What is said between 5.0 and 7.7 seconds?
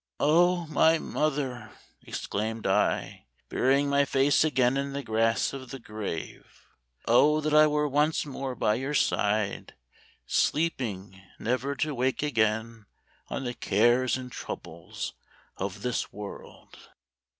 grass of the grave;' O that I